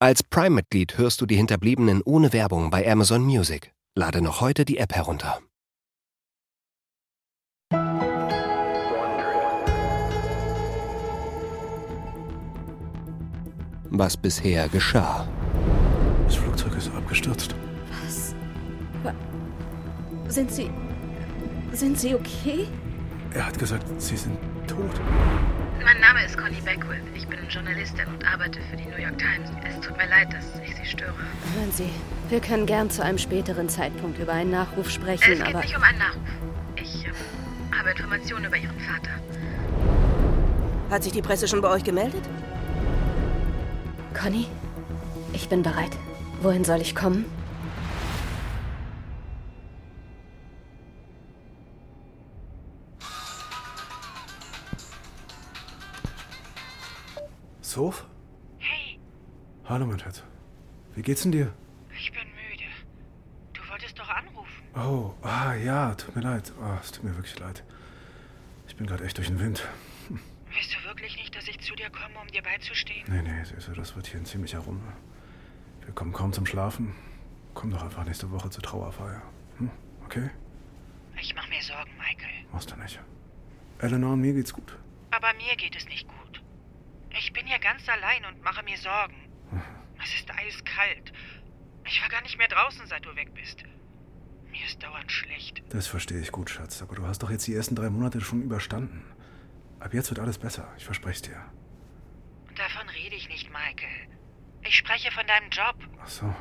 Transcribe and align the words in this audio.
Als 0.00 0.22
Prime-Mitglied 0.22 0.96
hörst 0.96 1.20
du 1.20 1.26
die 1.26 1.34
Hinterbliebenen 1.34 2.02
ohne 2.04 2.32
Werbung 2.32 2.70
bei 2.70 2.88
Amazon 2.88 3.22
Music. 3.24 3.72
Lade 3.96 4.22
noch 4.22 4.40
heute 4.40 4.64
die 4.64 4.78
App 4.78 4.94
herunter. 4.94 5.40
Was 13.90 14.16
bisher 14.16 14.68
geschah. 14.68 15.26
Das 16.26 16.36
Flugzeug 16.36 16.76
ist 16.76 16.94
abgestürzt. 16.94 17.56
Was? 18.00 18.36
Sind 20.32 20.52
Sie. 20.52 20.70
Sind 21.72 21.98
Sie 21.98 22.14
okay? 22.14 22.68
Er 23.34 23.46
hat 23.46 23.58
gesagt, 23.58 23.84
Sie 24.00 24.16
sind 24.16 24.38
tot. 24.68 25.00
Mein 25.84 26.00
Name 26.00 26.24
ist 26.24 26.36
Connie 26.36 26.60
Beckwith. 26.60 27.02
Ich 27.14 27.26
bin 27.26 27.38
Journalistin 27.48 28.06
und 28.08 28.24
arbeite 28.26 28.60
für 28.70 28.76
die 28.76 28.84
New 28.84 28.96
York 28.96 29.18
Times. 29.18 29.48
Es 29.68 29.80
tut 29.80 29.96
mir 29.96 30.08
leid, 30.08 30.32
dass 30.32 30.44
ich 30.62 30.74
Sie 30.76 30.84
störe. 30.86 31.14
Hören 31.54 31.72
Sie, 31.72 31.90
wir 32.28 32.40
können 32.40 32.66
gern 32.66 32.90
zu 32.90 33.02
einem 33.02 33.18
späteren 33.18 33.68
Zeitpunkt 33.68 34.18
über 34.18 34.32
einen 34.32 34.50
Nachruf 34.50 34.90
sprechen, 34.90 35.32
es 35.32 35.38
geht 35.38 35.48
aber. 35.48 35.60
nicht 35.60 35.76
um 35.76 35.82
einen 35.82 35.98
Nachruf. 35.98 36.22
Ich 36.76 37.06
äh, 37.06 37.76
habe 37.76 37.90
Informationen 37.90 38.44
über 38.44 38.56
Ihren 38.56 38.78
Vater. 38.80 39.10
Hat 40.90 41.02
sich 41.02 41.12
die 41.12 41.22
Presse 41.22 41.46
schon 41.48 41.60
bei 41.60 41.68
euch 41.68 41.84
gemeldet? 41.84 42.22
Conny, 44.14 44.46
ich 45.32 45.48
bin 45.48 45.62
bereit. 45.62 45.92
Wohin 46.42 46.64
soll 46.64 46.80
ich 46.80 46.94
kommen? 46.94 47.24
Soph? 57.78 58.08
Hey, 58.58 58.98
Hallo, 59.66 59.86
mein 59.86 60.00
Schatz. 60.00 60.24
Wie 60.96 61.02
geht's 61.02 61.22
denn 61.22 61.30
dir? 61.30 61.54
ich 61.96 62.10
bin 62.10 62.22
müde. 62.22 62.64
Du 63.52 63.60
wolltest 63.70 63.96
doch 63.96 64.08
anrufen. 64.08 64.64
Oh, 64.74 65.14
ah 65.22 65.54
ja, 65.54 65.94
tut 65.94 66.16
mir 66.16 66.22
leid. 66.22 66.52
Ah, 66.60 66.78
es 66.82 66.90
tut 66.90 67.04
mir 67.04 67.14
wirklich 67.14 67.38
leid. 67.38 67.62
Ich 68.66 68.74
bin 68.74 68.88
gerade 68.88 69.04
echt 69.04 69.16
durch 69.16 69.28
den 69.28 69.38
Wind. 69.38 69.64
Willst 70.08 70.74
du 70.74 70.88
wirklich 70.88 71.16
nicht, 71.18 71.36
dass 71.36 71.46
ich 71.46 71.60
zu 71.60 71.76
dir 71.76 71.88
komme, 71.90 72.18
um 72.20 72.26
dir 72.26 72.42
beizustehen? 72.42 73.06
Nee, 73.08 73.22
nee, 73.22 73.44
Süße, 73.44 73.70
das 73.74 73.94
wird 73.94 74.08
hier 74.08 74.18
ein 74.18 74.26
ziemlicher 74.26 74.58
Runde. 74.58 74.92
Wir 75.84 75.94
kommen 75.94 76.12
kaum 76.12 76.32
zum 76.32 76.46
Schlafen. 76.46 76.96
Komm 77.54 77.70
doch 77.70 77.84
einfach 77.84 78.04
nächste 78.04 78.28
Woche 78.32 78.50
zur 78.50 78.64
Trauerfeier. 78.64 79.22
Hm? 79.58 79.70
Okay? 80.04 80.30
Ich 81.20 81.32
mach 81.32 81.48
mir 81.48 81.62
Sorgen, 81.62 81.92
Michael. 81.96 82.44
Machst 82.52 82.72
du 82.72 82.74
nicht. 82.74 82.98
Eleanor 83.78 84.14
und 84.14 84.20
mir 84.22 84.32
geht's 84.32 84.52
gut. 84.52 84.76
Aber 85.12 85.32
mir 85.34 85.54
geht 85.54 85.76
es 85.76 85.84
nicht 85.86 86.08
gut. 86.08 86.17
Ich 87.16 87.32
bin 87.32 87.46
hier 87.46 87.58
ganz 87.58 87.88
allein 87.88 88.24
und 88.26 88.42
mache 88.42 88.62
mir 88.62 88.76
Sorgen. 88.76 89.16
Es 90.00 90.14
ist 90.14 90.30
eiskalt. 90.30 91.12
Ich 91.84 92.00
war 92.00 92.08
gar 92.08 92.22
nicht 92.22 92.38
mehr 92.38 92.46
draußen, 92.46 92.86
seit 92.86 93.04
du 93.04 93.16
weg 93.16 93.34
bist. 93.34 93.64
Mir 94.48 94.64
ist 94.64 94.80
dauernd 94.80 95.10
schlecht. 95.10 95.60
Das 95.70 95.88
verstehe 95.88 96.20
ich 96.20 96.30
gut, 96.30 96.50
Schatz. 96.50 96.82
Aber 96.82 96.94
du 96.94 97.04
hast 97.04 97.22
doch 97.22 97.30
jetzt 97.30 97.46
die 97.48 97.54
ersten 97.54 97.74
drei 97.74 97.90
Monate 97.90 98.20
schon 98.20 98.42
überstanden. 98.42 99.04
Ab 99.80 99.92
jetzt 99.94 100.08
wird 100.10 100.20
alles 100.20 100.38
besser. 100.38 100.72
Ich 100.76 100.84
verspreche 100.84 101.16
es 101.16 101.22
dir. 101.22 101.44
Davon 102.54 102.88
rede 102.90 103.16
ich 103.16 103.28
nicht, 103.28 103.50
Michael. 103.50 104.08
Ich 104.62 104.76
spreche 104.76 105.10
von 105.10 105.26
deinem 105.26 105.50
Job. 105.50 105.76
Ach 106.00 106.08
so. 106.08 106.34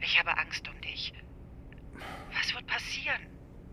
Ich 0.00 0.18
habe 0.18 0.36
Angst 0.36 0.68
um 0.68 0.80
dich. 0.80 1.12
Was 2.32 2.54
wird 2.54 2.66
passieren? 2.66 3.26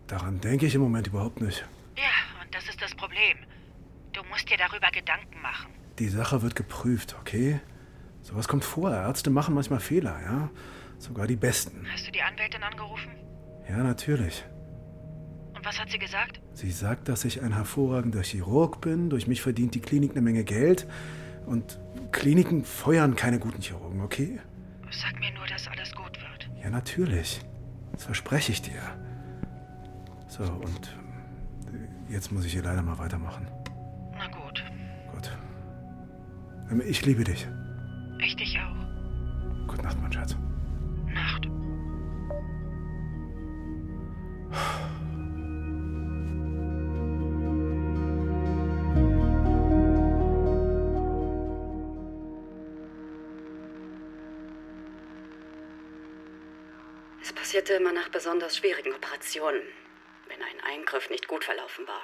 Daran 0.07 0.39
denke 0.39 0.65
ich 0.65 0.75
im 0.75 0.81
Moment 0.81 1.07
überhaupt 1.07 1.41
nicht. 1.41 1.65
Ja, 1.97 2.41
und 2.41 2.53
das 2.53 2.67
ist 2.69 2.81
das 2.81 2.95
Problem. 2.95 3.37
Du 4.13 4.23
musst 4.25 4.49
dir 4.49 4.57
darüber 4.57 4.89
Gedanken 4.91 5.41
machen. 5.41 5.71
Die 5.99 6.09
Sache 6.09 6.41
wird 6.41 6.55
geprüft, 6.55 7.15
okay? 7.19 7.59
Sowas 8.21 8.47
kommt 8.47 8.63
vor. 8.63 8.91
Ärzte 8.91 9.29
machen 9.29 9.55
manchmal 9.55 9.79
Fehler, 9.79 10.19
ja? 10.21 10.49
Sogar 10.99 11.27
die 11.27 11.35
besten. 11.35 11.85
Hast 11.91 12.07
du 12.07 12.11
die 12.11 12.21
Anwältin 12.21 12.61
angerufen? 12.61 13.11
Ja, 13.69 13.77
natürlich. 13.77 14.45
Und 15.55 15.65
was 15.65 15.79
hat 15.79 15.89
sie 15.89 15.97
gesagt? 15.97 16.39
Sie 16.53 16.71
sagt, 16.71 17.09
dass 17.09 17.25
ich 17.25 17.41
ein 17.41 17.53
hervorragender 17.53 18.21
Chirurg 18.21 18.81
bin. 18.81 19.09
Durch 19.09 19.27
mich 19.27 19.41
verdient 19.41 19.75
die 19.75 19.79
Klinik 19.79 20.11
eine 20.11 20.21
Menge 20.21 20.43
Geld. 20.43 20.87
Und 21.45 21.79
Kliniken 22.11 22.63
feuern 22.63 23.15
keine 23.15 23.39
guten 23.39 23.61
Chirurgen, 23.61 24.01
okay? 24.01 24.39
Sag 24.91 25.19
mir 25.19 25.31
nur, 25.31 25.47
dass 25.47 25.67
alles 25.67 25.93
gut 25.93 26.19
wird. 26.21 26.49
Ja, 26.63 26.69
natürlich. 26.69 27.41
Das 27.91 28.03
verspreche 28.05 28.51
ich 28.51 28.61
dir. 28.61 28.81
So, 30.27 30.43
und 30.43 30.95
äh, 31.73 32.13
jetzt 32.13 32.31
muss 32.31 32.45
ich 32.45 32.53
hier 32.53 32.63
leider 32.63 32.83
mal 32.83 32.97
weitermachen. 32.99 33.47
Ich 36.85 37.05
liebe 37.05 37.23
dich. 37.23 37.47
Ich 38.19 38.35
dich 38.35 38.57
auch. 38.59 39.67
Gute 39.67 39.83
Nacht, 39.83 39.97
mein 40.01 40.11
Schatz. 40.11 40.35
Nacht. 41.13 41.47
Es 57.21 57.33
passierte 57.33 57.73
immer 57.73 57.91
nach 57.91 58.09
besonders 58.09 58.57
schwierigen 58.57 58.93
Operationen, 58.93 59.61
wenn 60.27 60.41
ein 60.41 60.79
Eingriff 60.79 61.09
nicht 61.09 61.27
gut 61.27 61.43
verlaufen 61.43 61.87
war. 61.87 62.01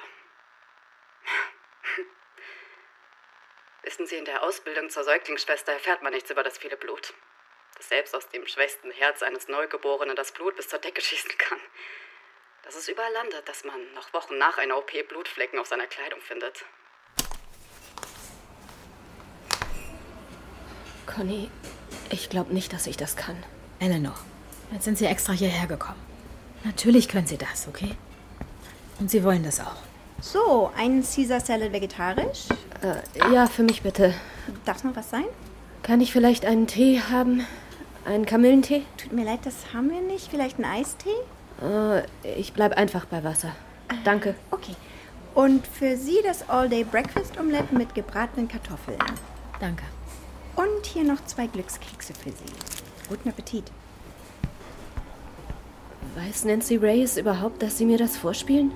Wissen 3.83 4.07
Sie, 4.07 4.16
in 4.16 4.23
der 4.23 4.44
Ausbildung 4.44 4.89
zur 4.89 5.03
Säuglingsschwester 5.03 5.73
erfährt 5.73 6.01
man 6.01 6.13
nichts 6.13 6.31
über 6.31 6.41
das 6.41 6.57
viele 6.57 6.77
Blut. 6.77 7.13
Dass 7.75 7.89
selbst 7.89 8.16
aus 8.16 8.29
dem 8.29 8.47
schwächsten 8.47 8.91
Herz 8.91 9.21
eines 9.21 9.49
Neugeborenen 9.49 10.16
das 10.16 10.31
Blut 10.31 10.55
bis 10.55 10.69
zur 10.69 10.79
Decke 10.79 11.01
schießen 11.01 11.38
kann. 11.38 11.57
Dass 12.63 12.75
es 12.75 12.88
überall 12.88 13.11
landet, 13.11 13.47
dass 13.47 13.66
man 13.66 13.93
noch 13.93 14.13
Wochen 14.13 14.38
nach 14.38 14.57
einer 14.57 14.77
OP 14.77 14.91
Blutflecken 15.09 15.59
auf 15.59 15.67
seiner 15.67 15.85
Kleidung 15.88 16.22
findet. 16.22 16.63
Conny, 21.05 21.51
ich 22.09 22.29
glaube 22.29 22.53
nicht, 22.53 22.72
dass 22.72 22.88
ich 22.88 22.95
das 22.95 23.17
kann. 23.17 23.43
Eleanor, 23.79 24.17
jetzt 24.72 24.85
sind 24.85 24.97
Sie 24.97 25.05
extra 25.05 25.33
hierher 25.33 25.67
gekommen. 25.67 25.99
Natürlich 26.63 27.09
können 27.09 27.27
Sie 27.27 27.38
das, 27.38 27.67
okay? 27.67 27.97
Und 28.99 29.11
Sie 29.11 29.25
wollen 29.25 29.43
das 29.43 29.59
auch. 29.59 29.83
So, 30.22 30.72
ein 30.77 31.03
Caesar 31.03 31.41
Salad 31.41 31.73
vegetarisch. 31.73 32.47
Äh, 32.83 33.33
ja, 33.33 33.47
für 33.47 33.63
mich 33.63 33.81
bitte. 33.81 34.13
Darf 34.66 34.83
noch 34.83 34.95
was 34.95 35.09
sein? 35.09 35.25
Kann 35.81 36.01
ich 36.01 36.11
vielleicht 36.11 36.45
einen 36.45 36.67
Tee 36.67 37.01
haben? 37.01 37.45
Einen 38.05 38.25
Kamillentee? 38.25 38.83
Tut 38.97 39.13
mir 39.13 39.25
leid, 39.25 39.39
das 39.44 39.73
haben 39.73 39.89
wir 39.89 40.01
nicht. 40.01 40.29
Vielleicht 40.29 40.57
einen 40.57 40.66
Eistee? 40.66 41.09
Äh, 41.61 42.03
ich 42.38 42.53
bleib 42.53 42.77
einfach 42.77 43.05
bei 43.05 43.23
Wasser. 43.23 43.55
Danke. 44.03 44.35
Okay. 44.51 44.75
Und 45.35 45.66
für 45.66 45.97
Sie 45.97 46.17
das 46.23 46.49
All-Day 46.49 46.83
Breakfast 46.83 47.39
Omelette 47.39 47.73
mit 47.73 47.95
gebratenen 47.95 48.47
Kartoffeln. 48.47 48.99
Danke. 49.59 49.83
Und 50.55 50.85
hier 50.85 51.03
noch 51.03 51.23
zwei 51.25 51.47
Glückskekse 51.47 52.13
für 52.13 52.29
Sie. 52.29 52.53
Guten 53.09 53.29
Appetit. 53.29 53.72
Weiß 56.16 56.45
Nancy 56.45 56.75
Reyes 56.75 57.17
überhaupt, 57.17 57.63
dass 57.63 57.77
Sie 57.77 57.85
mir 57.85 57.97
das 57.97 58.17
vorspielen? 58.17 58.72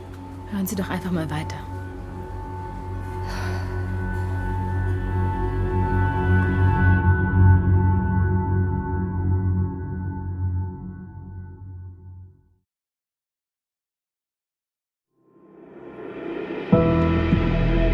Hören 0.52 0.66
Sie 0.66 0.76
doch 0.76 0.90
einfach 0.90 1.12
mal 1.12 1.30
weiter. 1.30 1.67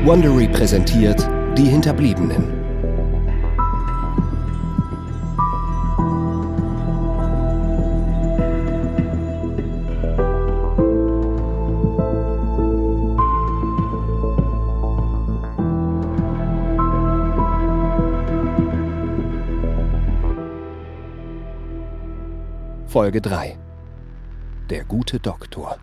Wondery 0.06 0.50
präsentiert 0.50 1.30
Die 1.58 1.64
Hinterbliebenen. 1.64 2.44
Folge 22.88 23.22
3 23.22 23.58
Der 24.70 24.84
gute 24.84 25.22
Doktor 25.22 25.80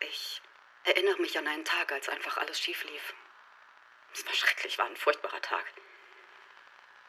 Ich 0.00 0.40
erinnere 0.88 1.20
mich 1.20 1.36
an 1.38 1.46
einen 1.46 1.64
Tag, 1.64 1.92
als 1.92 2.08
einfach 2.08 2.38
alles 2.38 2.58
schief 2.58 2.82
lief. 2.84 3.14
Es 4.14 4.24
war 4.26 4.32
schrecklich, 4.32 4.78
war 4.78 4.86
ein 4.86 4.96
furchtbarer 4.96 5.40
Tag. 5.42 5.64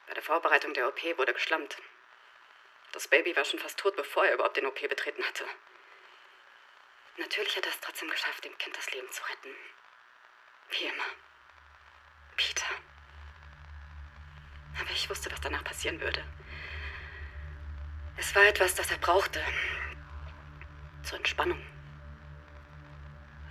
Bei 0.07 0.13
der 0.13 0.23
Vorbereitung 0.23 0.73
der 0.73 0.87
OP 0.87 1.01
wurde 1.17 1.33
geschlammt. 1.33 1.77
Das 2.91 3.07
Baby 3.07 3.35
war 3.35 3.45
schon 3.45 3.59
fast 3.59 3.79
tot, 3.79 3.95
bevor 3.95 4.25
er 4.25 4.33
überhaupt 4.33 4.57
den 4.57 4.65
OP 4.65 4.81
betreten 4.81 5.23
hatte. 5.23 5.45
Natürlich 7.17 7.55
hat 7.55 7.65
er 7.65 7.71
es 7.71 7.79
trotzdem 7.79 8.09
geschafft, 8.09 8.43
dem 8.43 8.57
Kind 8.57 8.75
das 8.75 8.91
Leben 8.91 9.09
zu 9.11 9.23
retten. 9.23 9.55
Wie 10.71 10.85
immer. 10.85 11.05
Peter. 12.35 12.67
Ich 14.93 15.09
wusste, 15.09 15.31
was 15.31 15.41
danach 15.41 15.63
passieren 15.63 15.99
würde. 16.01 16.23
Es 18.17 18.35
war 18.35 18.43
etwas, 18.47 18.75
das 18.75 18.91
er 18.91 18.97
brauchte. 18.97 19.43
Zur 21.03 21.17
Entspannung. 21.17 21.61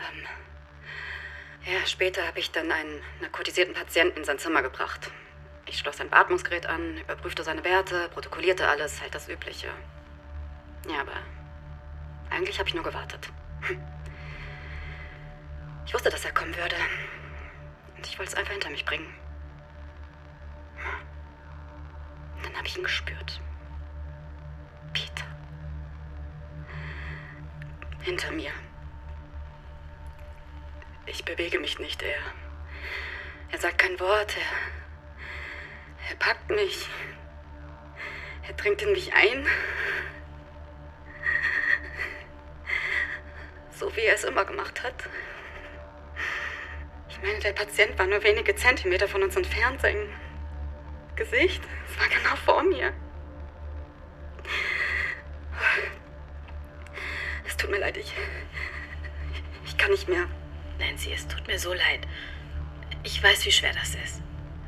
Ähm, 0.00 1.72
ja, 1.72 1.86
später 1.86 2.26
habe 2.26 2.38
ich 2.38 2.50
dann 2.50 2.70
einen 2.70 3.02
narkotisierten 3.20 3.74
Patienten 3.74 4.18
in 4.18 4.24
sein 4.24 4.38
Zimmer 4.38 4.62
gebracht. 4.62 5.10
Ich 5.66 5.78
schloss 5.78 5.98
sein 5.98 6.08
Beatmungsgerät 6.08 6.66
an, 6.66 6.96
überprüfte 6.98 7.44
seine 7.44 7.62
Werte, 7.64 8.08
protokollierte 8.08 8.66
alles, 8.66 9.00
halt 9.02 9.14
das 9.14 9.28
Übliche. 9.28 9.68
Ja, 10.88 11.00
aber 11.00 11.12
eigentlich 12.30 12.58
habe 12.58 12.68
ich 12.68 12.74
nur 12.74 12.84
gewartet. 12.84 13.28
Hm. 13.62 13.82
Ich 15.86 15.94
wusste, 15.94 16.10
dass 16.10 16.24
er 16.24 16.32
kommen 16.32 16.56
würde. 16.56 16.76
Und 17.96 18.06
ich 18.06 18.18
wollte 18.18 18.32
es 18.32 18.38
einfach 18.38 18.52
hinter 18.52 18.70
mich 18.70 18.84
bringen. 18.84 19.12
Und 22.36 22.46
dann 22.46 22.56
habe 22.56 22.66
ich 22.66 22.76
ihn 22.76 22.82
gespürt. 22.82 23.40
Peter. 24.92 25.24
Hinter 28.00 28.30
mir. 28.32 28.52
Ich 31.10 31.24
bewege 31.24 31.58
mich 31.58 31.78
nicht. 31.78 32.02
Er. 32.02 32.18
Er 33.50 33.58
sagt 33.58 33.78
kein 33.78 33.98
Wort. 33.98 34.36
Er. 34.36 36.10
Er 36.10 36.16
packt 36.16 36.50
mich. 36.50 36.88
Er 38.46 38.54
dringt 38.54 38.82
in 38.82 38.92
mich 38.92 39.12
ein. 39.14 39.46
So 43.70 43.94
wie 43.96 44.02
er 44.02 44.14
es 44.14 44.24
immer 44.24 44.44
gemacht 44.44 44.82
hat. 44.82 44.94
Ich 47.08 47.20
meine, 47.22 47.38
der 47.40 47.52
Patient 47.52 47.98
war 47.98 48.06
nur 48.06 48.22
wenige 48.22 48.54
Zentimeter 48.54 49.08
von 49.08 49.22
uns 49.22 49.36
entfernt. 49.36 49.80
Sein 49.80 50.08
Gesicht, 51.16 51.62
es 51.88 51.98
war 51.98 52.08
genau 52.08 52.36
vor 52.36 52.62
mir. 52.62 52.92
Es 57.46 57.56
tut 57.56 57.70
mir 57.70 57.78
leid, 57.78 57.96
ich. 57.96 58.14
Ich 59.64 59.76
kann 59.76 59.90
nicht 59.90 60.08
mehr. 60.08 60.28
Nancy, 60.78 61.12
es 61.12 61.26
tut 61.26 61.46
mir 61.46 61.58
so 61.58 61.72
leid. 61.72 62.06
Ich 63.04 63.22
weiß, 63.22 63.44
wie 63.46 63.52
schwer 63.52 63.72
das 63.72 63.94
ist. 63.94 64.22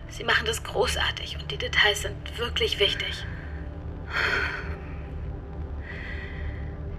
Sie 0.09 0.25
machen 0.25 0.47
das 0.47 0.62
großartig 0.62 1.37
und 1.41 1.51
die 1.51 1.59
Details 1.59 2.03
sind 2.03 2.39
wirklich 2.39 2.79
wichtig. 2.79 3.25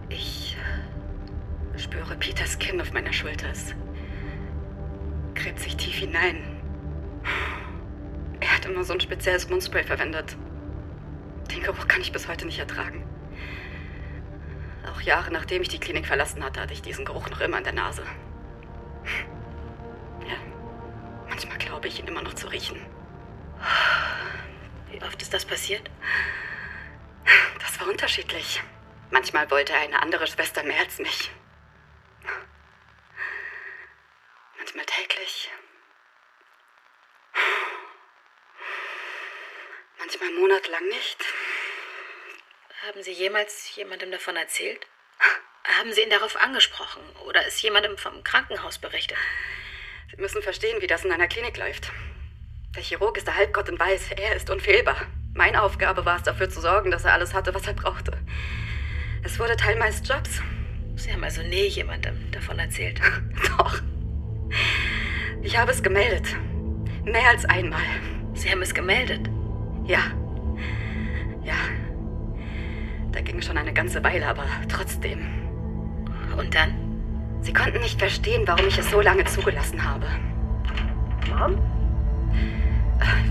Ich 0.09 0.57
spüre 1.77 2.15
Peters 2.15 2.57
Kinn 2.59 2.79
auf 2.79 2.93
meiner 2.93 3.13
Schulter. 3.13 3.49
Es 3.49 3.75
gräbt 5.35 5.59
sich 5.59 5.75
tief 5.75 5.95
hinein. 5.95 6.43
Er 8.39 8.55
hat 8.55 8.65
immer 8.65 8.83
so 8.83 8.93
ein 8.93 9.01
spezielles 9.01 9.49
Mundspray 9.49 9.83
verwendet. 9.83 10.35
Den 11.51 11.63
Geruch 11.63 11.87
kann 11.87 12.01
ich 12.01 12.11
bis 12.11 12.27
heute 12.27 12.45
nicht 12.45 12.59
ertragen. 12.59 13.03
Auch 14.89 15.01
Jahre 15.01 15.31
nachdem 15.31 15.61
ich 15.61 15.69
die 15.69 15.79
Klinik 15.79 16.07
verlassen 16.07 16.43
hatte, 16.43 16.61
hatte 16.61 16.73
ich 16.73 16.81
diesen 16.81 17.05
Geruch 17.05 17.29
noch 17.29 17.41
immer 17.41 17.57
in 17.57 17.63
der 17.63 17.73
Nase. 17.73 18.03
Ja, 20.27 20.37
manchmal 21.27 21.57
glaube 21.57 21.87
ich, 21.87 21.99
ihn 21.99 22.07
immer 22.07 22.21
noch 22.21 22.33
zu 22.33 22.47
riechen. 22.47 22.85
Wie 24.89 25.01
oft 25.01 25.21
ist 25.21 25.33
das 25.33 25.45
passiert? 25.45 25.89
Das 27.59 27.79
war 27.79 27.87
unterschiedlich. 27.87 28.61
Manchmal 29.09 29.49
wollte 29.51 29.73
eine 29.73 30.01
andere 30.01 30.27
Schwester 30.27 30.63
mehr 30.63 30.79
als 30.79 30.97
mich. 30.99 31.31
Manchmal 34.57 34.85
täglich. 34.85 35.49
Manchmal 39.97 40.31
monatelang 40.33 40.87
nicht. 40.87 41.25
Haben 42.87 43.03
Sie 43.03 43.11
jemals 43.11 43.75
jemandem 43.75 44.11
davon 44.11 44.35
erzählt? 44.35 44.87
Haben 45.63 45.93
Sie 45.93 46.01
ihn 46.01 46.09
darauf 46.09 46.35
angesprochen 46.41 47.01
oder 47.27 47.45
ist 47.45 47.61
jemandem 47.61 47.97
vom 47.97 48.23
Krankenhaus 48.23 48.79
berichtet? 48.79 49.17
Sie 50.09 50.19
müssen 50.19 50.41
verstehen, 50.41 50.81
wie 50.81 50.87
das 50.87 51.05
in 51.05 51.11
einer 51.11 51.27
Klinik 51.27 51.57
läuft. 51.57 51.91
Der 52.75 52.83
Chirurg 52.83 53.17
ist 53.17 53.27
der 53.27 53.35
Halbgott 53.35 53.69
und 53.69 53.79
weiß, 53.79 54.11
er 54.11 54.35
ist 54.35 54.49
unfehlbar. 54.49 54.95
Meine 55.33 55.61
Aufgabe 55.61 56.03
war 56.05 56.17
es, 56.17 56.23
dafür 56.23 56.49
zu 56.49 56.61
sorgen, 56.61 56.91
dass 56.91 57.05
er 57.05 57.13
alles 57.13 57.33
hatte, 57.33 57.53
was 57.53 57.67
er 57.67 57.73
brauchte. 57.73 58.17
Es 59.23 59.39
wurde 59.39 59.55
Teil 59.55 59.77
meines 59.77 60.07
Jobs. 60.07 60.41
Sie 60.95 61.11
haben 61.13 61.23
also 61.23 61.41
nie 61.43 61.67
jemandem 61.67 62.31
davon 62.31 62.59
erzählt. 62.59 62.99
Doch. 63.57 63.79
Ich 65.41 65.57
habe 65.57 65.71
es 65.71 65.83
gemeldet. 65.83 66.27
Mehr 67.03 67.29
als 67.29 67.45
einmal. 67.45 67.81
Sie 68.33 68.49
haben 68.49 68.61
es 68.61 68.73
gemeldet? 68.73 69.29
Ja. 69.85 70.11
Ja. 71.43 71.55
Da 73.11 73.21
ging 73.21 73.41
schon 73.41 73.57
eine 73.57 73.73
ganze 73.73 74.03
Weile, 74.03 74.27
aber 74.27 74.45
trotzdem. 74.69 75.40
Und 76.37 76.53
dann? 76.53 76.73
Sie 77.41 77.53
konnten 77.53 77.79
nicht 77.79 77.99
verstehen, 77.99 78.43
warum 78.45 78.67
ich 78.67 78.77
es 78.77 78.89
so 78.89 79.01
lange 79.01 79.25
zugelassen 79.25 79.83
habe. 79.83 80.05
Mom? 81.29 81.57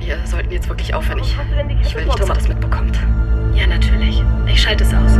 Wir 0.00 0.18
sollten 0.26 0.50
jetzt 0.50 0.68
wirklich 0.68 0.92
aufhören. 0.94 1.20
Ich, 1.20 1.36
ich 1.82 1.94
will 1.94 2.04
nicht, 2.04 2.18
dass 2.18 2.28
er 2.28 2.34
das 2.34 2.48
mitbekommt. 2.48 2.98
Ja, 3.54 3.66
natürlich. 3.66 4.22
Ich 4.46 4.60
schalte 4.60 4.84
es 4.84 4.92
aus. 4.92 5.16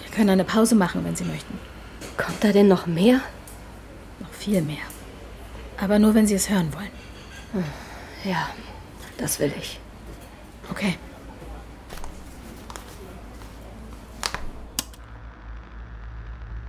Wir 0.00 0.10
können 0.14 0.30
eine 0.30 0.44
Pause 0.44 0.74
machen, 0.74 1.04
wenn 1.04 1.16
Sie 1.16 1.24
möchten. 1.24 1.58
Kommt 2.16 2.42
da 2.42 2.52
denn 2.52 2.68
noch 2.68 2.86
mehr? 2.86 3.20
Noch 4.20 4.32
viel 4.32 4.62
mehr. 4.62 4.84
Aber 5.78 5.98
nur, 5.98 6.14
wenn 6.14 6.26
Sie 6.26 6.34
es 6.34 6.48
hören 6.48 6.72
wollen. 6.72 7.64
Ja, 8.24 8.48
das 9.18 9.40
will 9.40 9.52
ich. 9.58 9.80
Okay. 10.70 10.96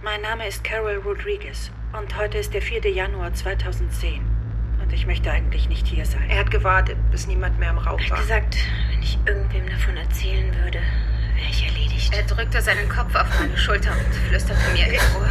Mein 0.03 0.21
Name 0.33 0.47
ist 0.47 0.63
Carol 0.63 0.95
Rodriguez 1.05 1.69
und 1.95 2.17
heute 2.17 2.39
ist 2.39 2.55
der 2.55 2.61
4. 2.63 2.89
Januar 2.89 3.35
2010. 3.35 4.19
Und 4.81 4.91
ich 4.91 5.05
möchte 5.05 5.29
eigentlich 5.29 5.69
nicht 5.69 5.85
hier 5.85 6.07
sein. 6.07 6.27
Er 6.27 6.39
hat 6.39 6.49
gewartet, 6.49 6.97
bis 7.11 7.27
niemand 7.27 7.59
mehr 7.59 7.69
im 7.69 7.77
Raum 7.77 7.99
Er 7.99 8.09
war. 8.09 8.17
hat 8.17 8.23
gesagt, 8.23 8.57
wenn 8.89 9.03
ich 9.03 9.19
irgendwem 9.27 9.69
davon 9.69 9.95
erzählen 9.95 10.51
würde, 10.63 10.79
wäre 11.35 11.49
ich 11.51 11.67
erledigt. 11.67 12.11
Er 12.15 12.23
drückte 12.23 12.63
seinen 12.63 12.89
Kopf 12.89 13.13
auf 13.13 13.27
meine 13.39 13.55
Schulter 13.55 13.91
und 13.91 14.15
flüsterte 14.27 14.59
mir 14.73 14.87
ins 14.87 15.03
Ohr. 15.15 15.29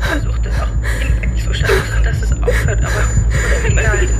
versuchte 0.00 0.48
noch 0.48 0.74
hinweg 0.98 1.44
zu 1.44 1.54
schaffen, 1.54 2.02
dass 2.02 2.20
es 2.20 2.32
aufhört, 2.32 2.84
aber 2.84 3.68
immer 3.68 3.82
wieder, 3.82 4.18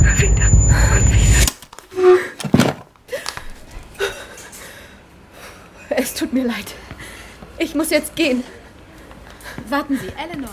immer 0.00 0.20
wieder 0.20 0.50
und 0.96 1.12
wieder. 1.12 1.46
Es 5.90 6.12
tut 6.12 6.32
mir 6.32 6.44
leid. 6.44 6.74
Ich 7.58 7.76
muss 7.76 7.90
jetzt 7.90 8.16
gehen. 8.16 8.42
Warten 9.68 9.98
Sie, 9.98 10.08
Eleanor. 10.08 10.50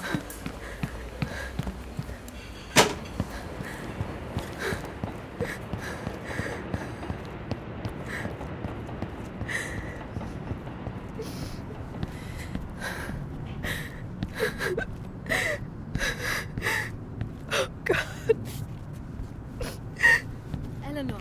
Eleanor. 20.90 21.20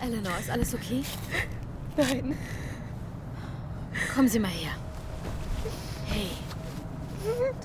Eleanor, 0.00 0.38
ist 0.38 0.50
alles 0.50 0.74
okay? 0.74 1.02
Nein. 1.96 2.36
Kommen 4.14 4.28
Sie 4.28 4.38
mal 4.38 4.48
her. 4.48 4.81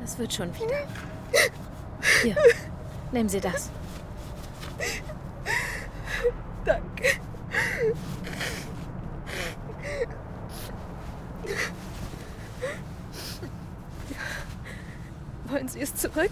Das 0.07 0.17
wird 0.17 0.33
schon 0.33 0.55
wieder. 0.55 0.87
Hier. 2.23 2.37
Nehmen 3.11 3.27
Sie 3.27 3.41
das. 3.41 3.69
Danke. 6.63 7.19
Wollen 15.47 15.67
Sie 15.67 15.81
es 15.81 15.93
zurück? 15.93 16.31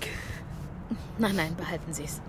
Nein, 1.18 1.36
nein, 1.36 1.54
behalten 1.58 1.94
Sie 1.94 2.06
es. 2.06 2.22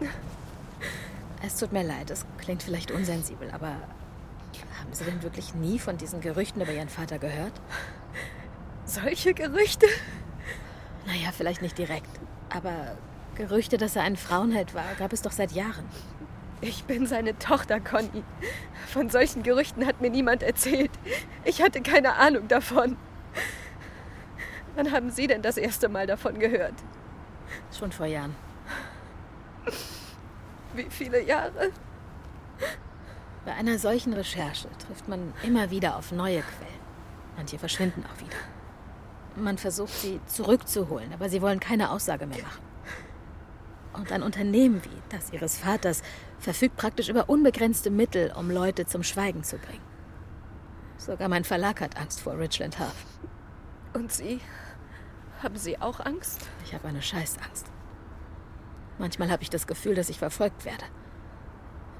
Es 1.46 1.58
tut 1.58 1.72
mir 1.72 1.84
leid, 1.84 2.10
es 2.10 2.26
klingt 2.38 2.64
vielleicht 2.64 2.90
unsensibel, 2.90 3.52
aber 3.52 3.68
haben 4.80 4.90
Sie 4.90 5.04
denn 5.04 5.22
wirklich 5.22 5.54
nie 5.54 5.78
von 5.78 5.96
diesen 5.96 6.20
Gerüchten 6.20 6.60
über 6.60 6.72
Ihren 6.72 6.88
Vater 6.88 7.20
gehört? 7.20 7.52
Solche 8.84 9.32
Gerüchte? 9.32 9.86
Naja, 11.06 11.30
vielleicht 11.32 11.62
nicht 11.62 11.78
direkt, 11.78 12.10
aber 12.50 12.96
Gerüchte, 13.36 13.76
dass 13.76 13.96
er 13.96 14.02
ein 14.02 14.16
Frauenheld 14.16 14.74
war, 14.74 14.94
gab 14.98 15.12
es 15.12 15.22
doch 15.22 15.30
seit 15.30 15.52
Jahren. 15.52 15.84
Ich 16.62 16.84
bin 16.84 17.06
seine 17.06 17.38
Tochter, 17.38 17.80
Conny. 17.80 18.24
Von 18.88 19.10
solchen 19.10 19.42
Gerüchten 19.42 19.86
hat 19.86 20.00
mir 20.00 20.10
niemand 20.10 20.42
erzählt. 20.42 20.90
Ich 21.44 21.62
hatte 21.62 21.82
keine 21.82 22.14
Ahnung 22.14 22.48
davon. 22.48 22.96
Wann 24.74 24.90
haben 24.90 25.10
Sie 25.10 25.26
denn 25.26 25.42
das 25.42 25.58
erste 25.58 25.88
Mal 25.88 26.06
davon 26.06 26.38
gehört? 26.38 26.74
Schon 27.78 27.92
vor 27.92 28.06
Jahren. 28.06 28.34
Wie 30.74 30.86
viele 30.90 31.22
Jahre? 31.22 31.70
Bei 33.44 33.52
einer 33.52 33.78
solchen 33.78 34.12
Recherche 34.12 34.68
trifft 34.78 35.08
man 35.08 35.32
immer 35.42 35.70
wieder 35.70 35.96
auf 35.96 36.10
neue 36.10 36.40
Quellen. 36.40 36.80
Manche 37.36 37.58
verschwinden 37.58 38.04
auch 38.06 38.20
wieder. 38.20 38.36
Man 39.36 39.58
versucht, 39.58 39.92
sie 39.92 40.20
zurückzuholen, 40.26 41.12
aber 41.12 41.28
sie 41.28 41.42
wollen 41.42 41.60
keine 41.60 41.90
Aussage 41.90 42.26
mehr 42.26 42.42
machen. 42.42 42.62
Und 43.92 44.12
ein 44.12 44.22
Unternehmen 44.22 44.82
wie 44.84 45.02
das 45.10 45.32
ihres 45.32 45.58
Vaters 45.58 46.02
verfügt 46.38 46.76
praktisch 46.76 47.08
über 47.08 47.28
unbegrenzte 47.28 47.90
Mittel, 47.90 48.32
um 48.36 48.50
Leute 48.50 48.86
zum 48.86 49.02
Schweigen 49.02 49.44
zu 49.44 49.58
bringen. 49.58 49.84
Sogar 50.96 51.28
mein 51.28 51.44
Verlag 51.44 51.80
hat 51.80 51.98
Angst 51.98 52.20
vor 52.20 52.38
Richland 52.38 52.78
Half. 52.78 52.94
Und 53.92 54.12
Sie? 54.12 54.40
Haben 55.42 55.56
Sie 55.56 55.80
auch 55.80 56.00
Angst? 56.00 56.40
Ich 56.64 56.74
habe 56.74 56.88
eine 56.88 57.02
Scheißangst. 57.02 57.66
Manchmal 58.98 59.30
habe 59.30 59.42
ich 59.42 59.50
das 59.50 59.66
Gefühl, 59.66 59.94
dass 59.94 60.08
ich 60.08 60.18
verfolgt 60.18 60.64
werde. 60.64 60.84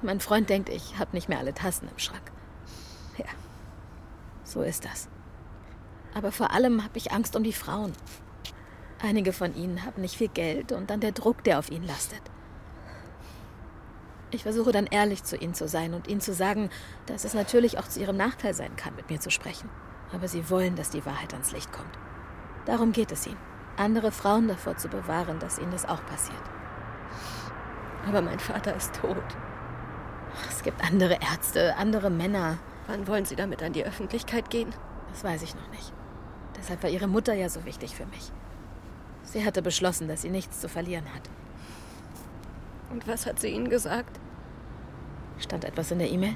Mein 0.01 0.19
Freund 0.19 0.49
denkt, 0.49 0.69
ich 0.69 0.97
habe 0.97 1.15
nicht 1.15 1.29
mehr 1.29 1.39
alle 1.39 1.53
Tassen 1.53 1.87
im 1.89 1.97
Schrank. 1.99 2.31
Ja, 3.17 3.25
so 4.43 4.61
ist 4.61 4.85
das. 4.85 5.09
Aber 6.17 6.31
vor 6.31 6.49
allem 6.49 6.83
habe 6.83 6.97
ich 6.97 7.11
Angst 7.11 7.35
um 7.35 7.43
die 7.43 7.53
Frauen. 7.53 7.93
Einige 9.03 9.33
von 9.33 9.55
ihnen 9.55 9.85
haben 9.85 10.01
nicht 10.01 10.17
viel 10.17 10.29
Geld 10.29 10.71
und 10.71 10.89
dann 10.89 10.99
der 10.99 11.11
Druck, 11.11 11.43
der 11.43 11.59
auf 11.59 11.69
ihnen 11.69 11.85
lastet. 11.85 12.21
Ich 14.31 14.41
versuche 14.41 14.71
dann 14.71 14.87
ehrlich 14.87 15.23
zu 15.23 15.37
ihnen 15.37 15.53
zu 15.53 15.67
sein 15.67 15.93
und 15.93 16.07
ihnen 16.07 16.19
zu 16.19 16.33
sagen, 16.33 16.71
dass 17.05 17.23
es 17.23 17.35
natürlich 17.35 17.77
auch 17.77 17.87
zu 17.87 17.99
ihrem 17.99 18.17
Nachteil 18.17 18.55
sein 18.55 18.75
kann, 18.75 18.95
mit 18.95 19.11
mir 19.11 19.19
zu 19.19 19.29
sprechen. 19.29 19.69
Aber 20.11 20.27
sie 20.27 20.49
wollen, 20.49 20.75
dass 20.75 20.89
die 20.89 21.05
Wahrheit 21.05 21.33
ans 21.33 21.51
Licht 21.51 21.71
kommt. 21.71 21.99
Darum 22.65 22.93
geht 22.93 23.11
es 23.11 23.27
ihnen. 23.27 23.37
Andere 23.77 24.11
Frauen 24.11 24.47
davor 24.47 24.75
zu 24.75 24.87
bewahren, 24.87 25.37
dass 25.37 25.59
ihnen 25.59 25.71
das 25.71 25.85
auch 25.85 26.03
passiert. 26.07 26.41
Aber 28.07 28.23
mein 28.23 28.39
Vater 28.39 28.75
ist 28.75 28.95
tot. 28.95 29.37
Es 30.49 30.63
gibt 30.63 30.83
andere 30.83 31.19
Ärzte, 31.21 31.75
andere 31.77 32.09
Männer. 32.09 32.57
Wann 32.87 33.07
wollen 33.07 33.25
Sie 33.25 33.35
damit 33.35 33.61
an 33.61 33.73
die 33.73 33.85
Öffentlichkeit 33.85 34.49
gehen? 34.49 34.73
Das 35.11 35.23
weiß 35.23 35.43
ich 35.43 35.53
noch 35.53 35.69
nicht. 35.69 35.93
Deshalb 36.57 36.83
war 36.83 36.89
Ihre 36.89 37.07
Mutter 37.07 37.33
ja 37.33 37.49
so 37.49 37.65
wichtig 37.65 37.95
für 37.95 38.05
mich. 38.07 38.31
Sie 39.23 39.45
hatte 39.45 39.61
beschlossen, 39.61 40.07
dass 40.07 40.21
sie 40.21 40.29
nichts 40.29 40.61
zu 40.61 40.69
verlieren 40.69 41.05
hat. 41.13 41.29
Und 42.91 43.07
was 43.07 43.25
hat 43.25 43.39
sie 43.39 43.49
Ihnen 43.49 43.69
gesagt? 43.69 44.19
Stand 45.37 45.65
etwas 45.65 45.91
in 45.91 45.99
der 45.99 46.09
E-Mail? 46.09 46.35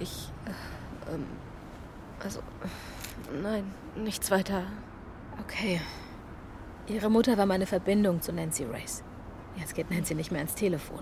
Ich. 0.00 0.30
Äh, 0.46 1.14
ähm, 1.14 1.24
also. 2.22 2.40
Nein, 3.42 3.64
nichts 3.96 4.30
weiter. 4.30 4.64
Okay. 5.42 5.80
Ihre 6.86 7.10
Mutter 7.10 7.38
war 7.38 7.46
meine 7.46 7.66
Verbindung 7.66 8.20
zu 8.20 8.32
Nancy 8.32 8.64
Race. 8.64 9.02
Jetzt 9.56 9.74
geht 9.74 9.90
Nancy 9.90 10.14
nicht 10.14 10.30
mehr 10.30 10.40
ans 10.40 10.54
Telefon. 10.54 11.00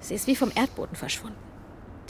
Sie 0.00 0.14
ist 0.14 0.26
wie 0.26 0.36
vom 0.36 0.50
Erdboden 0.54 0.96
verschwunden. 0.96 1.38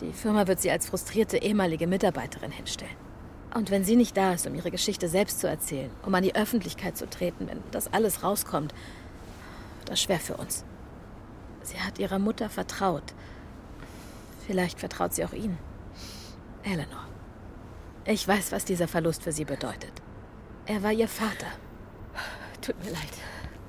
Die 0.01 0.13
Firma 0.13 0.47
wird 0.47 0.61
sie 0.61 0.71
als 0.71 0.87
frustrierte 0.87 1.39
ehemalige 1.39 1.87
Mitarbeiterin 1.87 2.53
hinstellen. 2.53 3.10
Und 3.55 3.71
wenn 3.71 3.85
sie 3.85 3.97
nicht 3.97 4.17
da 4.17 4.35
ist, 4.35 4.47
um 4.47 4.55
ihre 4.55 4.71
Geschichte 4.71 5.09
selbst 5.09 5.41
zu 5.41 5.49
erzählen, 5.49 5.91
um 6.05 6.15
an 6.15 6.23
die 6.23 6.35
Öffentlichkeit 6.35 6.97
zu 6.97 7.09
treten, 7.09 7.49
wenn 7.49 7.63
das 7.73 7.93
alles 7.93 8.23
rauskommt, 8.23 8.73
das 9.87 9.95
ist 9.95 10.05
schwer 10.05 10.21
für 10.21 10.37
uns. 10.37 10.65
Sie 11.63 11.81
hat 11.81 11.99
ihrer 11.99 12.19
Mutter 12.19 12.49
vertraut. 12.49 13.03
Vielleicht 14.47 14.79
vertraut 14.79 15.15
sie 15.15 15.25
auch 15.25 15.33
Ihnen. 15.33 15.59
Eleanor. 16.63 17.07
Ich 18.05 18.27
weiß, 18.27 18.53
was 18.53 18.65
dieser 18.65 18.89
Verlust 18.89 19.23
für 19.23 19.33
sie 19.33 19.45
bedeutet. 19.45 19.93
Er 20.67 20.83
war 20.83 20.93
ihr 20.93 21.09
Vater. 21.09 21.47
Tut 22.61 22.83
mir 22.85 22.91
leid. 22.91 23.01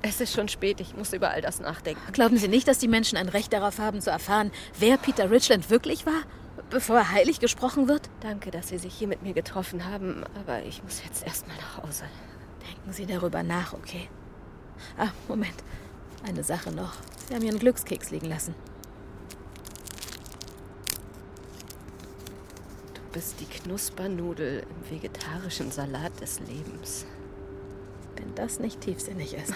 Es 0.02 0.20
ist 0.20 0.34
schon 0.34 0.48
spät, 0.48 0.80
ich 0.80 0.96
muss 0.96 1.12
über 1.12 1.30
all 1.30 1.40
das 1.40 1.60
nachdenken. 1.60 2.12
Glauben 2.12 2.36
Sie 2.36 2.48
nicht, 2.48 2.66
dass 2.66 2.78
die 2.78 2.88
Menschen 2.88 3.16
ein 3.16 3.28
Recht 3.28 3.52
darauf 3.52 3.78
haben, 3.78 4.00
zu 4.00 4.10
erfahren, 4.10 4.50
wer 4.78 4.96
Peter 4.96 5.30
Richland 5.30 5.70
wirklich 5.70 6.06
war, 6.06 6.22
bevor 6.72 7.10
heilig 7.10 7.38
gesprochen 7.38 7.86
wird? 7.86 8.10
Danke, 8.20 8.50
dass 8.50 8.68
Sie 8.68 8.78
sich 8.78 8.94
hier 8.94 9.06
mit 9.06 9.22
mir 9.22 9.34
getroffen 9.34 9.84
haben, 9.84 10.24
aber 10.34 10.62
ich 10.64 10.82
muss 10.82 11.02
jetzt 11.04 11.24
erstmal 11.24 11.56
nach 11.58 11.82
Hause. 11.82 12.04
Denken 12.66 12.92
Sie 12.92 13.06
darüber 13.06 13.42
nach, 13.42 13.74
okay? 13.74 14.08
Ah, 14.98 15.10
Moment. 15.28 15.54
Eine 16.26 16.42
Sache 16.42 16.72
noch. 16.72 16.94
Sie 17.28 17.34
haben 17.34 17.46
einen 17.46 17.58
Glückskeks 17.58 18.10
liegen 18.10 18.26
lassen. 18.26 18.54
Du 22.94 23.00
bist 23.12 23.38
die 23.40 23.44
Knuspernudel 23.44 24.60
im 24.68 24.90
vegetarischen 24.90 25.70
Salat 25.70 26.18
des 26.20 26.40
Lebens. 26.40 27.04
Wenn 28.16 28.34
das 28.34 28.58
nicht 28.58 28.80
tiefsinnig 28.80 29.34
ist. 29.34 29.52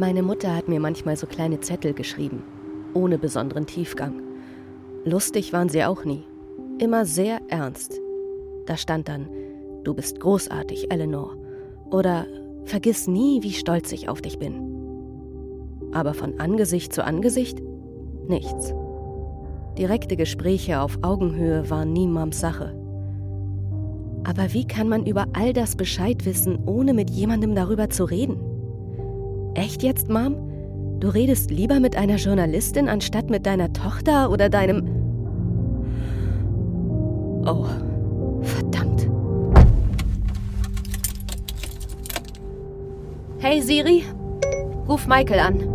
Meine 0.00 0.22
Mutter 0.22 0.56
hat 0.56 0.66
mir 0.66 0.80
manchmal 0.80 1.14
so 1.14 1.26
kleine 1.26 1.60
Zettel 1.60 1.92
geschrieben, 1.92 2.42
ohne 2.94 3.18
besonderen 3.18 3.66
Tiefgang. 3.66 4.22
Lustig 5.04 5.52
waren 5.52 5.68
sie 5.68 5.84
auch 5.84 6.06
nie, 6.06 6.24
immer 6.78 7.04
sehr 7.04 7.42
ernst. 7.48 8.00
Da 8.64 8.78
stand 8.78 9.10
dann, 9.10 9.28
du 9.84 9.92
bist 9.92 10.18
großartig, 10.18 10.90
Eleanor. 10.90 11.36
Oder 11.90 12.26
vergiss 12.64 13.08
nie, 13.08 13.42
wie 13.42 13.52
stolz 13.52 13.92
ich 13.92 14.08
auf 14.08 14.22
dich 14.22 14.38
bin. 14.38 15.90
Aber 15.92 16.14
von 16.14 16.40
Angesicht 16.40 16.94
zu 16.94 17.04
Angesicht 17.04 17.60
nichts. 18.26 18.72
Direkte 19.76 20.16
Gespräche 20.16 20.80
auf 20.80 20.98
Augenhöhe 21.02 21.68
waren 21.68 21.92
nie 21.92 22.06
Mams 22.06 22.40
Sache. 22.40 22.74
Aber 24.24 24.54
wie 24.54 24.66
kann 24.66 24.88
man 24.88 25.04
über 25.04 25.26
all 25.34 25.52
das 25.52 25.76
Bescheid 25.76 26.24
wissen, 26.24 26.58
ohne 26.64 26.94
mit 26.94 27.10
jemandem 27.10 27.54
darüber 27.54 27.90
zu 27.90 28.04
reden? 28.04 28.49
Echt 29.60 29.82
jetzt, 29.82 30.08
Mom? 30.08 30.36
Du 31.00 31.08
redest 31.08 31.50
lieber 31.50 31.80
mit 31.80 31.94
einer 31.94 32.16
Journalistin 32.16 32.88
anstatt 32.88 33.28
mit 33.28 33.44
deiner 33.44 33.70
Tochter 33.74 34.30
oder 34.30 34.48
deinem... 34.48 34.88
Oh, 37.44 37.66
verdammt. 38.40 39.06
Hey 43.38 43.60
Siri, 43.60 44.04
ruf 44.88 45.06
Michael 45.06 45.40
an. 45.40 45.69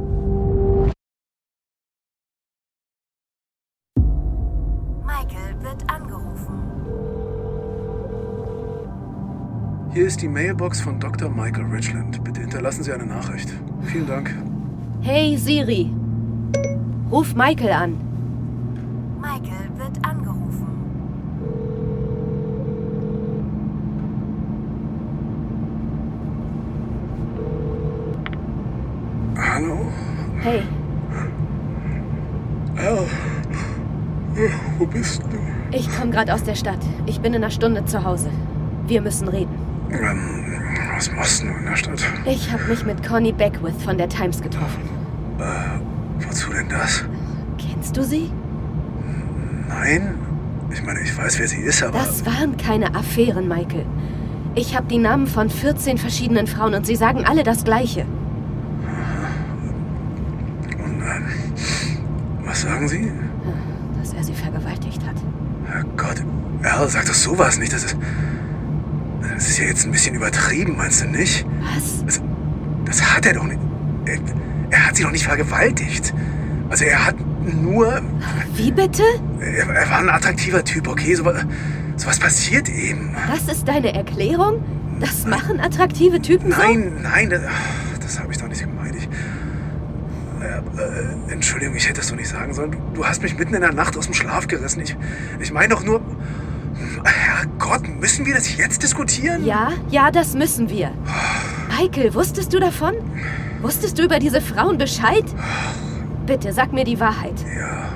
Hier 9.95 10.07
ist 10.07 10.21
die 10.21 10.27
Mailbox 10.27 10.81
von 10.81 10.99
Dr. 10.99 11.29
Michael 11.29 11.67
Richland. 11.67 12.21
Bitte 12.21 12.41
hinterlassen 12.41 12.83
Sie 12.83 12.91
eine 12.91 13.05
Nachricht. 13.05 13.49
Vielen 13.85 14.05
Dank. 14.05 14.35
Hey 14.99 15.37
Siri, 15.37 15.89
ruf 17.09 17.33
Michael 17.33 17.71
an. 17.71 17.95
Michael 19.21 19.69
wird 19.77 20.05
angerufen. 20.05 20.67
Hallo? 29.37 29.77
Hey, 30.41 30.63
Al. 32.75 33.05
Wo 34.77 34.85
bist 34.87 35.23
du? 35.23 35.37
ich 35.71 35.89
komme 35.97 36.11
gerade 36.11 36.33
aus 36.33 36.43
der 36.43 36.55
Stadt. 36.55 36.79
Ich 37.05 37.21
bin 37.21 37.33
in 37.33 37.41
einer 37.41 37.49
Stunde 37.49 37.85
zu 37.85 38.03
Hause. 38.03 38.29
Wir 38.87 39.01
müssen 39.01 39.29
reden. 39.29 39.64
Ähm, 40.01 40.19
was 40.95 41.11
machst 41.11 41.43
du 41.43 41.47
in 41.47 41.65
der 41.65 41.75
Stadt? 41.75 42.03
Ich 42.25 42.51
habe 42.51 42.63
mich 42.65 42.85
mit 42.85 43.05
Connie 43.07 43.33
Beckwith 43.33 43.81
von 43.83 43.97
der 43.97 44.09
Times 44.09 44.41
getroffen. 44.41 44.81
Äh, 45.39 46.25
wozu 46.27 46.51
denn 46.51 46.69
das? 46.69 47.05
Kennst 47.57 47.95
du 47.95 48.03
sie? 48.03 48.31
Nein? 49.67 50.15
Ich 50.71 50.83
meine, 50.83 50.99
ich 51.01 51.17
weiß, 51.17 51.39
wer 51.39 51.47
sie 51.47 51.61
ist, 51.61 51.83
aber. 51.83 51.99
Das 51.99 52.25
waren 52.25 52.57
keine 52.57 52.95
Affären, 52.95 53.47
Michael. 53.47 53.85
Ich 54.55 54.75
habe 54.75 54.87
die 54.87 54.97
Namen 54.97 55.27
von 55.27 55.49
14 55.49 55.97
verschiedenen 55.97 56.47
Frauen 56.47 56.73
und 56.73 56.85
sie 56.85 56.95
sagen 56.95 57.25
alle 57.25 57.43
das 57.43 57.63
Gleiche. 57.63 58.05
Und, 60.83 61.01
ähm, 61.01 61.25
was 62.45 62.61
sagen 62.61 62.87
sie? 62.87 63.11
Dass 63.99 64.13
er 64.13 64.23
sie 64.23 64.33
vergewaltigt 64.33 65.01
hat. 65.05 65.15
Herrgott, 65.67 66.23
Al, 66.63 66.87
sag 66.89 67.05
doch 67.05 67.13
sowas 67.13 67.59
nicht. 67.59 67.73
Das 67.73 67.83
ist. 67.83 67.97
Das 69.35 69.49
ist 69.49 69.59
ja 69.59 69.65
jetzt 69.65 69.85
ein 69.85 69.91
bisschen 69.91 70.15
übertrieben, 70.15 70.77
meinst 70.77 71.03
du 71.03 71.07
nicht? 71.07 71.45
Was? 71.75 72.05
Das, 72.05 72.21
das 72.85 73.15
hat 73.15 73.25
er 73.25 73.33
doch 73.33 73.43
nicht. 73.43 73.59
Er, 74.05 74.17
er 74.69 74.87
hat 74.87 74.95
sie 74.95 75.03
doch 75.03 75.11
nicht 75.11 75.25
vergewaltigt. 75.25 76.13
Also 76.69 76.85
er 76.85 77.05
hat 77.05 77.15
nur. 77.45 78.01
Wie 78.55 78.71
bitte? 78.71 79.03
Er, 79.39 79.69
er 79.69 79.89
war 79.89 79.99
ein 79.99 80.09
attraktiver 80.09 80.63
Typ, 80.63 80.87
okay? 80.87 81.15
Sowas, 81.15 81.45
sowas 81.97 82.17
passiert 82.17 82.69
eben. 82.69 83.15
Das 83.27 83.53
ist 83.53 83.67
deine 83.67 83.93
Erklärung? 83.93 84.63
Das 84.99 85.25
machen 85.25 85.59
attraktive 85.59 86.21
Typen 86.21 86.51
so? 86.51 86.57
Nein, 86.57 86.93
nein, 87.03 87.29
das, 87.29 87.41
das 87.99 88.19
habe 88.19 88.31
ich 88.31 88.37
doch 88.37 88.47
nicht 88.47 88.61
gemeint. 88.61 88.95
Ich, 88.95 89.09
äh, 90.41 91.29
äh, 91.29 91.33
Entschuldigung, 91.33 91.75
ich 91.75 91.85
hätte 91.85 91.99
das 91.99 92.07
doch 92.07 92.15
nicht 92.15 92.29
sagen 92.29 92.53
sollen. 92.53 92.71
Du, 92.71 92.77
du 92.93 93.05
hast 93.05 93.21
mich 93.21 93.37
mitten 93.37 93.53
in 93.53 93.61
der 93.61 93.73
Nacht 93.73 93.97
aus 93.97 94.05
dem 94.05 94.13
Schlaf 94.13 94.47
gerissen. 94.47 94.81
Ich, 94.81 94.95
ich 95.41 95.51
meine 95.51 95.69
doch 95.69 95.83
nur. 95.83 95.99
Herrgott, 97.45 97.87
müssen 97.99 98.25
wir 98.25 98.33
das 98.33 98.57
jetzt 98.57 98.81
diskutieren? 98.81 99.45
Ja, 99.45 99.71
ja, 99.89 100.11
das 100.11 100.33
müssen 100.33 100.69
wir. 100.69 100.91
Michael, 101.69 102.13
wusstest 102.13 102.53
du 102.53 102.59
davon? 102.59 102.95
Wusstest 103.61 103.97
du 103.97 104.03
über 104.03 104.19
diese 104.19 104.41
Frauen 104.41 104.77
Bescheid? 104.77 105.25
Bitte, 106.25 106.53
sag 106.53 106.73
mir 106.73 106.83
die 106.83 106.99
Wahrheit. 106.99 107.33
Ja. 107.57 107.89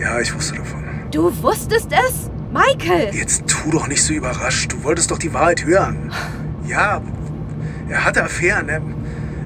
Ja, 0.00 0.20
ich 0.20 0.34
wusste 0.34 0.56
davon. 0.56 0.84
Du 1.10 1.30
wusstest 1.42 1.88
es? 1.92 2.30
Michael! 2.52 3.14
Jetzt 3.14 3.46
tu 3.46 3.70
doch 3.70 3.88
nicht 3.88 4.02
so 4.02 4.12
überrascht. 4.12 4.72
Du 4.72 4.82
wolltest 4.84 5.10
doch 5.10 5.18
die 5.18 5.32
Wahrheit 5.32 5.64
hören. 5.64 6.12
Ja, 6.66 7.00
er 7.88 8.04
hatte 8.04 8.22
Affären. 8.22 8.68
Er, 8.68 8.82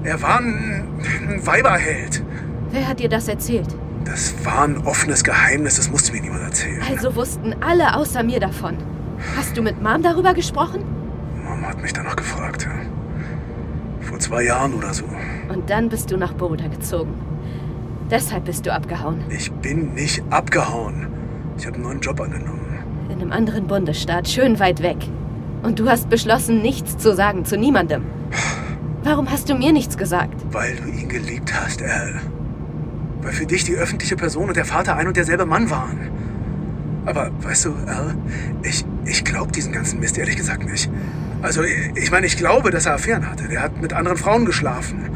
er 0.03 0.21
war 0.21 0.39
ein, 0.39 0.83
ein 1.27 1.45
Weiberheld. 1.45 2.23
Wer 2.71 2.87
hat 2.87 2.99
dir 2.99 3.09
das 3.09 3.27
erzählt? 3.27 3.67
Das 4.05 4.33
war 4.45 4.63
ein 4.63 4.77
offenes 4.85 5.23
Geheimnis, 5.23 5.75
das 5.75 5.89
musste 5.89 6.13
mir 6.13 6.21
niemand 6.21 6.43
erzählen. 6.43 6.81
Also 6.89 7.15
wussten 7.15 7.55
alle 7.61 7.95
außer 7.95 8.23
mir 8.23 8.39
davon. 8.39 8.77
Hast 9.35 9.57
du 9.57 9.61
mit 9.61 9.81
Mom 9.81 10.01
darüber 10.01 10.33
gesprochen? 10.33 10.83
Mom 11.43 11.65
hat 11.67 11.81
mich 11.81 11.93
danach 11.93 12.15
gefragt. 12.15 12.63
Ja. 12.63 12.71
Vor 14.01 14.19
zwei 14.19 14.43
Jahren 14.43 14.73
oder 14.73 14.93
so. 14.93 15.03
Und 15.49 15.69
dann 15.69 15.89
bist 15.89 16.11
du 16.11 16.17
nach 16.17 16.33
Boulder 16.33 16.69
gezogen. 16.69 17.13
Deshalb 18.09 18.45
bist 18.45 18.65
du 18.65 18.73
abgehauen. 18.73 19.21
Ich 19.29 19.51
bin 19.51 19.93
nicht 19.93 20.23
abgehauen. 20.29 21.07
Ich 21.57 21.65
habe 21.65 21.75
einen 21.75 21.83
neuen 21.83 21.99
Job 21.99 22.19
angenommen. 22.21 22.79
In 23.09 23.21
einem 23.21 23.31
anderen 23.31 23.67
Bundesstaat, 23.67 24.27
schön 24.27 24.59
weit 24.59 24.81
weg. 24.81 24.97
Und 25.61 25.79
du 25.79 25.89
hast 25.89 26.09
beschlossen, 26.09 26.61
nichts 26.61 26.97
zu 26.97 27.13
sagen 27.13 27.45
zu 27.45 27.57
niemandem. 27.57 28.03
Warum 29.03 29.29
hast 29.29 29.49
du 29.49 29.55
mir 29.55 29.73
nichts 29.73 29.97
gesagt? 29.97 30.41
Weil 30.51 30.75
du 30.77 30.89
ihn 30.89 31.09
geliebt 31.09 31.53
hast, 31.53 31.81
Al. 31.81 32.21
Weil 33.21 33.33
für 33.33 33.45
dich 33.45 33.63
die 33.63 33.75
öffentliche 33.75 34.15
Person 34.15 34.47
und 34.47 34.57
der 34.57 34.65
Vater 34.65 34.95
ein 34.95 35.07
und 35.07 35.17
derselbe 35.17 35.45
Mann 35.45 35.69
waren. 35.69 36.09
Aber 37.05 37.31
weißt 37.41 37.65
du, 37.65 37.73
Al, 37.87 38.15
ich, 38.63 38.85
ich 39.05 39.23
glaube 39.23 39.51
diesen 39.51 39.71
ganzen 39.71 39.99
Mist 39.99 40.17
ehrlich 40.17 40.37
gesagt 40.37 40.69
nicht. 40.69 40.89
Also, 41.41 41.63
ich 41.63 42.11
meine, 42.11 42.27
ich 42.27 42.37
glaube, 42.37 42.69
dass 42.69 42.85
er 42.85 42.93
Affären 42.95 43.29
hatte. 43.29 43.47
Der 43.47 43.61
hat 43.61 43.81
mit 43.81 43.93
anderen 43.93 44.17
Frauen 44.17 44.45
geschlafen. 44.45 45.09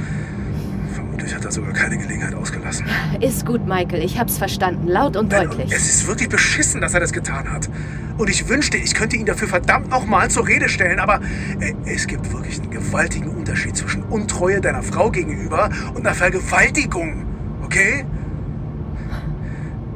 Vermutlich 0.94 1.36
hat 1.36 1.44
er 1.44 1.52
sogar 1.52 1.74
keine 1.74 1.98
Gelegenheit 1.98 2.34
ausgelassen. 2.34 2.86
Ist 3.20 3.46
gut, 3.46 3.68
Michael. 3.68 4.02
Ich 4.04 4.18
hab's 4.18 4.38
verstanden. 4.38 4.88
Laut 4.88 5.18
und 5.18 5.32
deutlich. 5.34 5.72
Es 5.74 5.90
ist 5.90 6.08
wirklich 6.08 6.30
beschissen, 6.30 6.80
dass 6.82 6.94
er 6.94 7.02
das 7.02 7.12
getan 7.12 7.52
hat. 7.52 7.70
Und 8.18 8.30
ich 8.30 8.48
wünschte, 8.48 8.78
ich 8.78 8.94
könnte 8.94 9.18
ihn 9.18 9.26
dafür 9.26 9.48
verdammt 9.48 9.90
nochmal 9.90 10.30
zur 10.30 10.48
Rede 10.48 10.70
stellen. 10.70 11.00
Aber 11.00 11.20
äh, 11.60 11.74
es 11.86 12.08
gibt 12.08 12.32
wirklich 12.32 12.60
einen 12.62 12.72
gewaltigen 12.72 13.30
Unterschied 13.30 13.76
zwischen 13.76 14.04
Untreue 14.04 14.62
deiner 14.62 14.84
Frau 14.84 15.12
gegenüber 15.12 15.70
und 15.94 16.06
einer 16.06 16.16
Vergewaltigung. 16.16 17.33
Okay? 17.64 18.06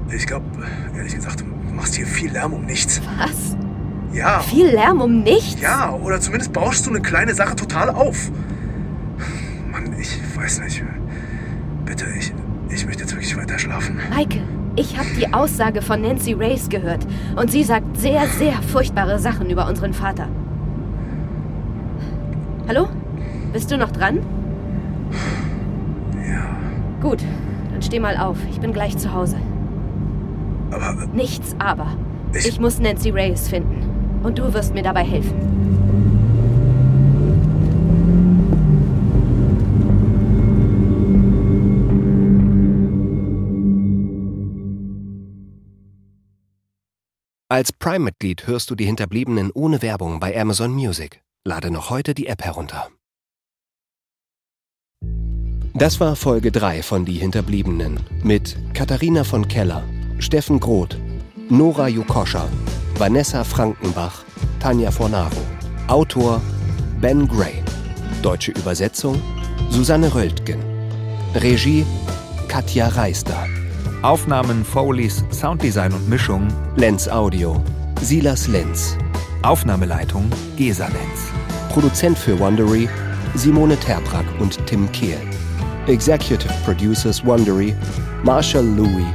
Ich 0.10 0.26
glaube, 0.26 0.46
ehrlich 0.96 1.16
gesagt, 1.16 1.42
du 1.42 1.74
machst 1.74 1.96
hier 1.96 2.08
viel 2.08 2.32
Lärm 2.32 2.54
um 2.54 2.66
nichts. 2.66 3.02
Was? 3.18 3.58
Ja. 4.14 4.40
Viel 4.40 4.68
Lärm 4.68 5.02
um 5.02 5.22
nichts? 5.22 5.62
Ja, 5.62 5.92
oder 5.92 6.20
zumindest 6.20 6.54
bauschst 6.54 6.86
du 6.86 6.90
eine 6.90 7.02
kleine 7.02 7.34
Sache 7.34 7.56
total 7.56 7.90
auf. 7.90 8.32
Mann, 9.72 9.94
ich 10.00 10.20
weiß 10.36 10.62
nicht. 10.62 10.84
Bitte, 11.86 12.06
ich, 12.18 12.34
ich 12.70 12.86
möchte 12.86 13.04
jetzt 13.04 13.14
wirklich 13.14 13.36
weiter 13.38 13.60
schlafen. 13.60 14.00
Michael, 14.10 14.44
ich 14.76 14.98
habe 14.98 15.10
die 15.20 15.34
Aussage 15.34 15.82
von 15.82 16.02
Nancy 16.02 16.34
Race 16.34 16.70
gehört. 16.70 17.06
Und 17.36 17.52
sie 17.52 17.64
sagt 17.64 17.98
sehr, 17.98 18.28
sehr 18.28 18.54
furchtbare 18.54 19.20
Sachen 19.20 19.50
über 19.50 19.68
unseren 19.68 19.94
Vater. 19.94 20.28
Hallo? 22.68 22.88
Bist 23.54 23.72
du 23.72 23.78
noch 23.78 23.92
dran? 23.92 24.20
Ja. 26.28 26.58
Gut, 27.02 27.24
steh 27.88 28.00
mal 28.00 28.18
auf. 28.18 28.38
Ich 28.52 28.60
bin 28.60 28.74
gleich 28.74 28.98
zu 28.98 29.14
Hause. 29.14 29.38
Aber. 30.72 31.08
Nichts 31.14 31.56
aber. 31.58 31.88
Ich, 32.34 32.48
ich 32.48 32.60
muss 32.60 32.80
Nancy 32.80 33.10
Reyes 33.10 33.50
finden. 33.50 34.22
Und 34.24 34.38
du 34.38 34.54
wirst 34.54 34.74
mir 34.74 34.84
dabei 34.84 35.04
helfen. 35.04 35.36
Als 47.50 47.72
Prime-Mitglied 47.72 48.46
hörst 48.46 48.70
du 48.70 48.76
die 48.76 48.86
Hinterbliebenen 48.86 49.52
ohne 49.54 49.82
Werbung 49.82 50.20
bei 50.20 50.40
Amazon 50.40 50.72
Music. 50.74 51.22
Lade 51.46 51.72
noch 51.72 51.90
heute 51.90 52.14
die 52.14 52.28
App 52.28 52.44
herunter. 52.44 52.90
Das 55.78 56.00
war 56.00 56.16
Folge 56.16 56.52
3 56.52 56.82
von 56.82 57.06
Die 57.06 57.20
Hinterbliebenen 57.20 58.00
mit 58.24 58.58
Katharina 58.74 59.24
von 59.24 59.48
Keller, 59.48 59.84
Steffen 60.18 60.60
Groth, 60.60 60.98
Nora 61.50 61.88
Jukoscha, 61.88 62.48
Vanessa 62.98 63.44
Frankenbach, 63.44 64.24
Tanja 64.60 64.90
Fornaro. 64.90 65.38
Autor 65.88 66.42
Ben 67.00 67.28
Gray. 67.28 67.62
Deutsche 68.24 68.54
Übersetzung 68.54 69.22
Susanne 69.70 70.16
Röltgen. 70.16 70.60
Regie 71.36 71.86
Katja 72.48 72.88
Reister. 72.88 73.46
Aufnahmen, 74.02 74.66
Foleys, 74.66 75.24
Sounddesign 75.30 75.94
und 75.94 76.10
Mischung 76.10 76.48
Lenz 76.76 77.08
Audio. 77.08 77.64
Silas 78.02 78.48
Lenz. 78.48 78.98
Aufnahmeleitung 79.44 80.28
Gesa 80.56 80.88
Lenz. 80.88 81.32
Produzent 81.70 82.18
für 82.18 82.40
Wondery 82.40 82.90
Simone 83.36 83.78
Terbrack 83.78 84.26
und 84.40 84.58
Tim 84.66 84.92
Kehl. 84.92 85.20
Executive 85.88 86.52
Producers 86.64 87.22
Wondery 87.22 87.74
Marshall 88.24 88.64
Louis, 88.64 89.10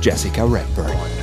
Jessica 0.00 0.46
Redburn. 0.46 1.13